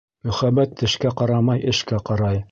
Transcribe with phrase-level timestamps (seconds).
[0.27, 2.39] Мөхәббәт тешкә ҡарамай, эшкә ҡарай.